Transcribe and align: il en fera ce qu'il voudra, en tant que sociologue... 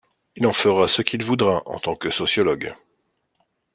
il 0.35 0.47
en 0.47 0.51
fera 0.51 0.87
ce 0.87 1.03
qu'il 1.03 1.23
voudra, 1.23 1.61
en 1.67 1.77
tant 1.79 1.95
que 1.95 2.09
sociologue... 2.09 2.73